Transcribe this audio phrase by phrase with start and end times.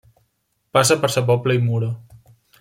[0.77, 1.93] Passa per Sa Pobla i Muro.